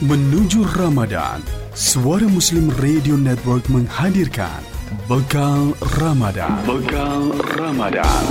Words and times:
Menuju 0.00 0.64
Ramadan, 0.80 1.44
Suara 1.76 2.24
Muslim 2.24 2.72
Radio 2.80 3.20
Network 3.20 3.68
menghadirkan 3.68 4.64
Bekal 5.04 5.76
Ramadan. 6.00 6.56
Bekal 6.64 7.36
Ramadan. 7.36 8.24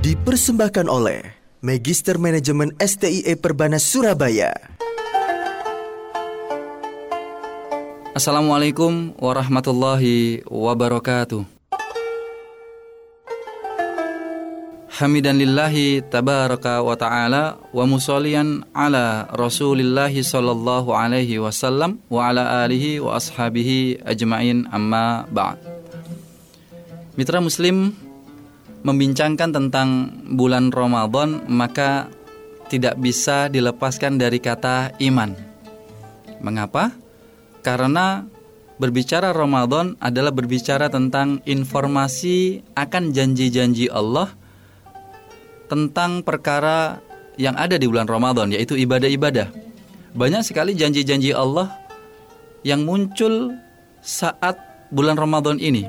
Dipersembahkan 0.00 0.88
oleh 0.88 1.36
Magister 1.60 2.16
Manajemen 2.16 2.72
STIE 2.80 3.36
Perbanas 3.36 3.84
Surabaya. 3.84 4.79
Assalamualaikum 8.10 9.14
warahmatullahi 9.22 10.42
wabarakatuh. 10.42 11.46
Hamidan 14.98 15.38
lillahi 15.38 16.02
tabaraka 16.02 16.82
wa 16.82 16.98
ta'ala 16.98 17.62
wa 17.70 17.84
musallian 17.86 18.66
ala 18.74 19.30
rasulillahi 19.30 20.26
sallallahu 20.26 20.90
alaihi 20.90 21.38
wasallam 21.38 22.02
wa 22.10 22.26
ala 22.26 22.66
alihi 22.66 22.98
wa 22.98 23.14
ashabihi 23.14 24.02
ajmain 24.02 24.66
amma 24.74 25.30
ba'd. 25.30 25.62
Mitra 27.14 27.38
muslim 27.38 27.94
membincangkan 28.82 29.54
tentang 29.54 30.10
bulan 30.34 30.74
Ramadan 30.74 31.46
maka 31.46 32.10
tidak 32.66 32.98
bisa 32.98 33.46
dilepaskan 33.46 34.18
dari 34.18 34.42
kata 34.42 34.98
iman. 34.98 35.30
Mengapa? 36.42 36.90
Karena 37.60 38.24
berbicara 38.80 39.36
Ramadan 39.36 40.00
adalah 40.00 40.32
berbicara 40.32 40.88
tentang 40.88 41.44
informasi 41.44 42.64
akan 42.72 43.12
janji-janji 43.12 43.92
Allah 43.92 44.32
tentang 45.68 46.24
perkara 46.24 47.04
yang 47.36 47.54
ada 47.54 47.76
di 47.76 47.84
bulan 47.84 48.08
Ramadan 48.08 48.50
yaitu 48.50 48.74
ibadah-ibadah. 48.80 49.52
Banyak 50.16 50.42
sekali 50.42 50.74
janji-janji 50.74 51.30
Allah 51.30 51.70
yang 52.66 52.82
muncul 52.82 53.54
saat 54.02 54.58
bulan 54.90 55.14
Ramadan 55.14 55.60
ini. 55.60 55.86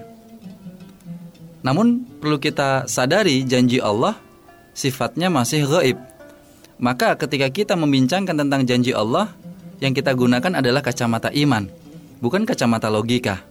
Namun 1.63 2.05
perlu 2.19 2.37
kita 2.37 2.85
sadari 2.85 3.41
janji 3.47 3.81
Allah 3.81 4.17
sifatnya 4.75 5.31
masih 5.31 5.65
gaib. 5.65 5.97
Maka 6.81 7.13
ketika 7.13 7.47
kita 7.53 7.73
membincangkan 7.77 8.33
tentang 8.33 8.65
janji 8.65 8.89
Allah, 8.89 9.29
yang 9.81 9.97
kita 9.97 10.13
gunakan 10.13 10.61
adalah 10.61 10.85
kacamata 10.85 11.33
iman, 11.33 11.65
bukan 12.21 12.45
kacamata 12.45 12.87
logika. 12.87 13.41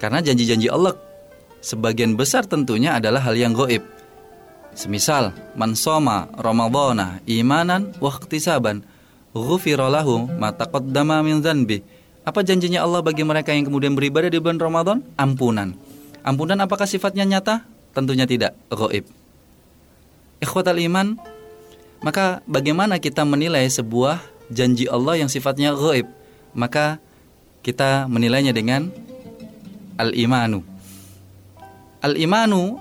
Karena 0.00 0.24
janji-janji 0.24 0.72
Allah 0.72 0.96
sebagian 1.60 2.16
besar 2.16 2.48
tentunya 2.48 2.96
adalah 2.96 3.20
hal 3.20 3.36
yang 3.36 3.52
goib. 3.52 3.84
Semisal, 4.72 5.36
man 5.52 5.76
soma 5.76 6.32
ramadhana 6.40 7.20
imanan 7.28 7.92
wa 8.00 8.08
ikhtisaban, 8.08 8.80
ghufira 9.36 9.92
lahu 9.92 10.24
ma 10.40 10.56
taqaddama 10.56 11.20
min 11.20 11.44
dzanbi. 11.44 11.84
Apa 12.24 12.40
janjinya 12.40 12.80
Allah 12.80 13.04
bagi 13.04 13.20
mereka 13.20 13.52
yang 13.52 13.68
kemudian 13.68 13.92
beribadah 13.92 14.32
di 14.32 14.40
bulan 14.40 14.56
Ramadan? 14.56 15.04
Ampunan. 15.20 15.76
Ampunan 16.24 16.64
apakah 16.64 16.88
sifatnya 16.88 17.28
nyata? 17.28 17.64
Tentunya 17.92 18.24
tidak, 18.24 18.56
goib. 18.72 19.04
Ikhwatal 20.40 20.80
iman, 20.80 21.20
maka 22.00 22.40
bagaimana 22.48 22.96
kita 22.96 23.26
menilai 23.28 23.68
sebuah 23.68 24.22
janji 24.50 24.90
Allah 24.90 25.22
yang 25.22 25.30
sifatnya 25.30 25.72
gaib, 25.72 26.10
maka 26.52 26.98
kita 27.62 28.10
menilainya 28.10 28.50
dengan 28.50 28.90
al-imanu. 29.96 30.66
Al-imanu 32.00 32.80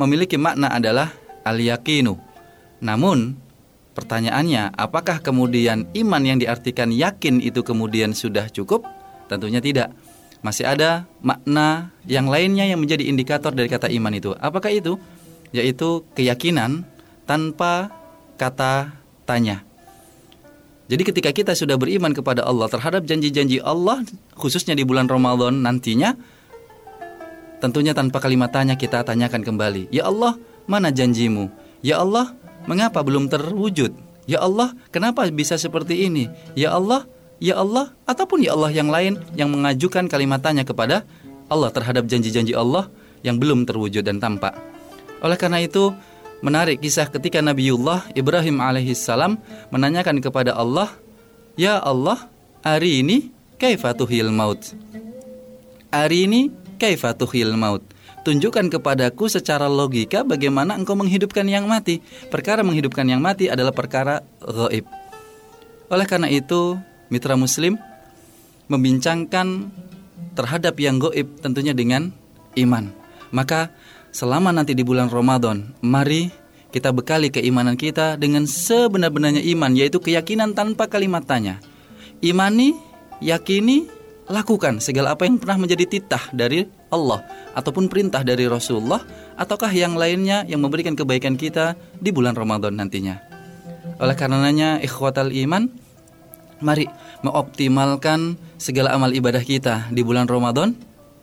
memiliki 0.00 0.34
makna 0.34 0.72
adalah 0.74 1.12
al-yakinu. 1.46 2.16
Namun, 2.82 3.36
pertanyaannya, 3.94 4.74
apakah 4.74 5.20
kemudian 5.22 5.86
iman 5.94 6.22
yang 6.24 6.38
diartikan 6.40 6.90
yakin 6.90 7.40
itu 7.40 7.62
kemudian 7.62 8.16
sudah 8.16 8.48
cukup? 8.50 8.84
Tentunya 9.30 9.60
tidak. 9.60 9.92
Masih 10.44 10.68
ada 10.68 11.08
makna 11.24 11.88
yang 12.04 12.28
lainnya 12.28 12.68
yang 12.68 12.76
menjadi 12.76 13.08
indikator 13.08 13.52
dari 13.56 13.68
kata 13.68 13.88
iman 13.88 14.12
itu. 14.12 14.36
Apakah 14.36 14.68
itu? 14.68 15.00
Yaitu 15.56 16.04
keyakinan 16.12 16.84
tanpa 17.24 17.88
kata 18.36 18.92
tanya. 19.24 19.64
Jadi 20.84 21.02
ketika 21.02 21.30
kita 21.32 21.52
sudah 21.56 21.80
beriman 21.80 22.12
kepada 22.12 22.44
Allah 22.44 22.68
terhadap 22.68 23.08
janji-janji 23.08 23.56
Allah 23.64 24.04
khususnya 24.36 24.76
di 24.76 24.84
bulan 24.84 25.08
Ramadan 25.08 25.64
nantinya 25.64 26.12
tentunya 27.64 27.96
tanpa 27.96 28.20
kalimat 28.20 28.52
tanya 28.52 28.76
kita 28.76 29.00
tanyakan 29.00 29.40
kembali, 29.40 29.88
"Ya 29.88 30.04
Allah, 30.04 30.36
mana 30.68 30.92
janjimu? 30.92 31.48
Ya 31.80 32.04
Allah, 32.04 32.36
mengapa 32.68 33.00
belum 33.00 33.32
terwujud? 33.32 33.96
Ya 34.24 34.40
Allah, 34.40 34.72
kenapa 34.88 35.24
bisa 35.28 35.56
seperti 35.56 36.08
ini? 36.08 36.28
Ya 36.56 36.72
Allah, 36.72 37.04
ya 37.40 37.60
Allah 37.60 37.92
ataupun 38.08 38.40
ya 38.40 38.56
Allah 38.56 38.72
yang 38.72 38.88
lain 38.88 39.20
yang 39.36 39.52
mengajukan 39.52 40.08
kalimat 40.08 40.40
tanya 40.40 40.64
kepada 40.64 41.04
Allah 41.48 41.68
terhadap 41.68 42.08
janji-janji 42.08 42.56
Allah 42.56 42.88
yang 43.20 43.36
belum 43.36 43.68
terwujud 43.68 44.04
dan 44.04 44.20
tampak. 44.20 44.56
Oleh 45.20 45.36
karena 45.36 45.60
itu, 45.60 45.92
Menarik 46.44 46.84
kisah 46.84 47.08
ketika 47.08 47.40
Nabiullah 47.40 48.04
Ibrahim 48.12 48.60
alaihissalam 48.60 49.40
menanyakan 49.72 50.20
kepada 50.20 50.52
Allah, 50.52 50.92
"Ya 51.56 51.80
Allah, 51.80 52.28
hari 52.60 53.00
ini 53.00 53.32
kaifatuhil 53.56 54.28
maut?" 54.28 54.60
Hari 55.88 56.28
ini 56.28 56.52
kaifatuhil 56.76 57.56
maut? 57.56 57.80
Tunjukkan 58.28 58.68
kepadaku 58.68 59.32
secara 59.32 59.72
logika 59.72 60.20
bagaimana 60.20 60.76
engkau 60.76 60.92
menghidupkan 60.92 61.48
yang 61.48 61.64
mati. 61.64 62.04
Perkara 62.28 62.60
menghidupkan 62.60 63.08
yang 63.08 63.24
mati 63.24 63.48
adalah 63.48 63.72
perkara 63.72 64.20
gaib. 64.44 64.84
Oleh 65.88 66.04
karena 66.04 66.28
itu, 66.28 66.76
mitra 67.08 67.40
muslim 67.40 67.80
membincangkan 68.68 69.72
terhadap 70.36 70.76
yang 70.76 71.00
gaib 71.00 71.40
tentunya 71.40 71.72
dengan 71.72 72.12
iman. 72.60 72.92
Maka 73.32 73.72
selama 74.14 74.54
nanti 74.54 74.78
di 74.78 74.86
bulan 74.86 75.10
Ramadan, 75.10 75.74
mari 75.82 76.30
kita 76.70 76.94
bekali 76.94 77.34
keimanan 77.34 77.74
kita 77.74 78.14
dengan 78.14 78.46
sebenar-benarnya 78.46 79.42
iman, 79.58 79.74
yaitu 79.74 79.98
keyakinan 79.98 80.54
tanpa 80.54 80.86
kalimat 80.86 81.26
tanya. 81.26 81.58
Imani, 82.22 82.78
yakini, 83.18 83.90
lakukan 84.30 84.78
segala 84.78 85.12
apa 85.12 85.26
yang 85.26 85.36
pernah 85.36 85.66
menjadi 85.66 85.84
titah 85.84 86.30
dari 86.30 86.64
Allah 86.88 87.26
ataupun 87.52 87.90
perintah 87.90 88.24
dari 88.24 88.48
Rasulullah 88.48 89.02
ataukah 89.36 89.68
yang 89.74 89.98
lainnya 89.98 90.46
yang 90.48 90.62
memberikan 90.62 90.96
kebaikan 90.96 91.34
kita 91.36 91.76
di 91.98 92.14
bulan 92.14 92.32
Ramadan 92.38 92.78
nantinya. 92.78 93.20
Oleh 94.00 94.16
karenanya 94.16 94.80
ikhwatal 94.80 95.30
iman 95.44 95.68
mari 96.64 96.88
mengoptimalkan 97.20 98.40
segala 98.56 98.96
amal 98.96 99.12
ibadah 99.12 99.42
kita 99.44 99.92
di 99.92 100.00
bulan 100.00 100.24
Ramadan 100.24 100.72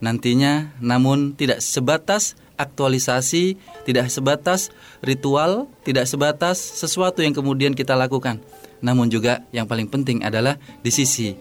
nantinya 0.03 0.75
namun 0.77 1.33
tidak 1.33 1.63
sebatas 1.63 2.37
aktualisasi, 2.61 3.57
tidak 3.89 4.13
sebatas 4.13 4.69
ritual, 5.01 5.65
tidak 5.81 6.05
sebatas 6.05 6.61
sesuatu 6.61 7.25
yang 7.25 7.33
kemudian 7.33 7.73
kita 7.73 7.97
lakukan. 7.97 8.37
Namun 8.85 9.09
juga 9.09 9.41
yang 9.49 9.65
paling 9.65 9.89
penting 9.89 10.21
adalah 10.21 10.61
di 10.85 10.93
sisi 10.93 11.33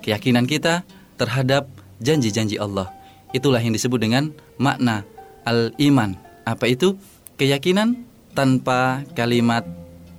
keyakinan 0.00 0.48
kita 0.48 0.84
terhadap 1.20 1.68
janji-janji 2.00 2.56
Allah. 2.56 2.92
Itulah 3.36 3.60
yang 3.60 3.76
disebut 3.76 4.00
dengan 4.00 4.32
makna 4.56 5.04
al-iman. 5.44 6.16
Apa 6.44 6.68
itu? 6.68 6.96
Keyakinan 7.36 8.04
tanpa 8.36 9.02
kalimat 9.16 9.64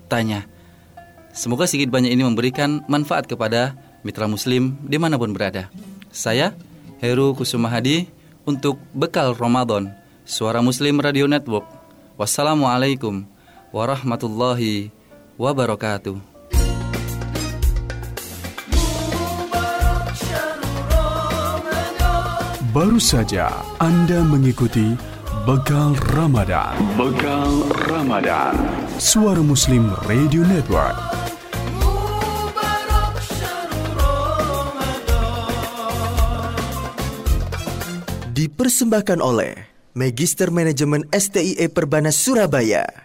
tanya. 0.10 0.46
Semoga 1.36 1.68
sedikit 1.68 1.92
banyak 1.92 2.12
ini 2.16 2.24
memberikan 2.24 2.84
manfaat 2.88 3.28
kepada 3.28 3.76
mitra 4.08 4.28
muslim 4.28 4.80
di 4.84 4.96
mana 4.96 5.20
pun 5.20 5.32
berada. 5.36 5.68
Saya, 6.12 6.56
Heru 7.04 7.36
Kusumahadi, 7.36 8.08
untuk 8.48 8.80
bekal 8.94 9.34
Ramadan 9.36 9.92
Suara 10.26 10.58
Muslim 10.58 10.98
Radio 10.98 11.30
Network. 11.30 11.70
Wassalamualaikum 12.18 13.30
warahmatullahi 13.70 14.90
wabarakatuh. 15.38 16.18
Baru 22.74 22.98
saja 22.98 23.54
Anda 23.78 24.26
mengikuti 24.26 24.98
Bekal 25.46 25.94
Ramadan. 26.18 26.74
Bekal 26.98 27.70
Ramadan. 27.86 28.58
Suara 28.98 29.46
Muslim 29.46 29.94
Radio 30.10 30.42
Network. 30.42 30.98
Dipersembahkan 38.34 39.22
oleh 39.22 39.75
Magister 39.96 40.52
Manajemen 40.52 41.08
STIE 41.08 41.72
Perbanas 41.72 42.20
Surabaya. 42.20 43.05